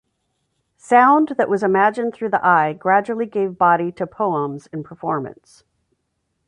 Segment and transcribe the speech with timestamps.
[0.77, 5.63] Sound that was imagined through the eye gradually gave body to poems in performance.